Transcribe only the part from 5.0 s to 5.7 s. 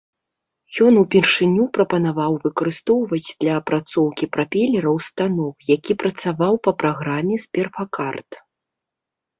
станок,